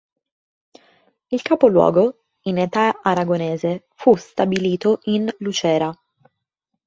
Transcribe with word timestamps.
Il 1.29 1.43
capoluogo, 1.43 2.23
in 2.45 2.57
età 2.57 3.01
aragonese, 3.03 3.85
fu 3.93 4.15
stabilito 4.15 5.01
in 5.03 5.31
Lucera. 5.37 5.95